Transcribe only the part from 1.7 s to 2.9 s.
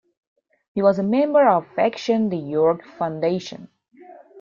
faction The York